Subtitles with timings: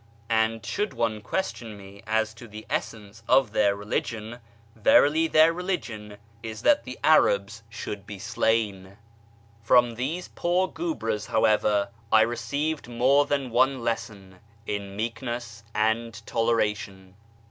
[0.41, 4.39] "And should one question me as to the essence of tlieir religion,
[4.75, 9.43] Verily tlaeir religion is that the Arabs should be slain." 38o A YEAR AMONGST THE
[9.43, 16.25] PERSIANS From these poor giiebrcs, however, I received more than cue lesson in meekness and
[16.25, 17.13] toleration.